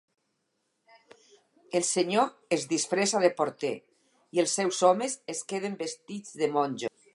[1.79, 3.73] El senyor es disfressa de porter
[4.39, 7.09] i els seus homes es queden vestits de monjos.